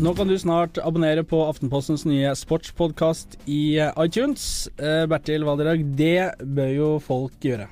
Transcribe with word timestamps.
Nå 0.00 0.14
kan 0.16 0.30
du 0.30 0.38
snart 0.38 0.78
abonnere 0.80 1.20
på 1.28 1.42
Aftenpostens 1.44 2.06
nye 2.08 2.30
sportspodkast 2.32 3.34
i 3.52 3.76
iTunes. 4.00 4.70
Eh, 4.80 5.02
Bertil 5.04 5.44
Valderhaug, 5.44 5.82
det 5.98 6.40
bør 6.40 6.70
jo 6.72 6.86
folk 7.04 7.44
gjøre. 7.44 7.66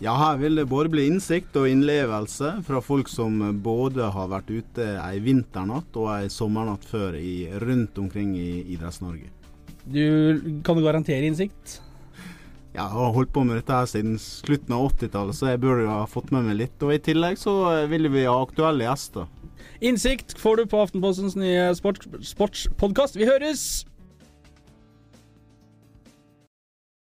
Ja, 0.00 0.14
her 0.16 0.38
vil 0.40 0.56
det 0.56 0.64
både 0.70 0.88
bli 0.94 1.04
innsikt 1.10 1.58
og 1.60 1.68
innlevelse 1.68 2.54
fra 2.64 2.80
folk 2.80 3.12
som 3.12 3.42
både 3.60 4.08
har 4.14 4.32
vært 4.32 4.48
ute 4.48 4.88
ei 5.02 5.20
vinternatt 5.20 6.00
og 6.00 6.08
ei 6.14 6.32
sommernatt 6.32 6.88
før 6.88 7.20
i, 7.20 7.44
rundt 7.60 8.00
omkring 8.00 8.32
i 8.40 8.62
Idretts-Norge. 8.72 9.28
Du, 9.84 10.62
kan 10.64 10.80
du 10.80 10.86
garantere 10.86 11.28
innsikt? 11.28 11.82
Jeg 12.72 12.88
har 12.88 13.12
holdt 13.12 13.36
på 13.36 13.44
med 13.44 13.60
dette 13.60 13.76
her 13.82 13.90
siden 13.90 14.16
slutten 14.16 14.78
av 14.78 14.94
80-tallet, 14.94 15.36
så 15.36 15.52
jeg 15.52 15.60
burde 15.60 15.84
jo 15.84 15.92
ha 15.92 16.08
fått 16.08 16.32
med 16.32 16.48
meg 16.48 16.62
litt. 16.62 16.80
Og 16.80 16.96
i 16.96 17.02
tillegg 17.04 17.36
så 17.36 17.58
vil 17.92 18.08
vi 18.16 18.24
ha 18.24 18.40
aktuelle 18.40 18.88
gjester. 18.88 19.28
Innsikt 19.80 20.38
får 20.38 20.56
du 20.56 20.66
på 20.66 20.80
Aftenpostens 20.82 21.36
nye 21.38 21.70
sports 21.78 22.08
sportspodkast. 22.30 23.18
Vi 23.18 23.28
høres! 23.28 23.86